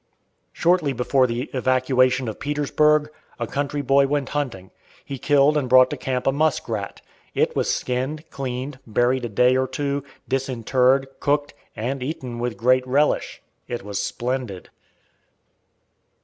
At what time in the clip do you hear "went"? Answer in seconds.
4.07-4.29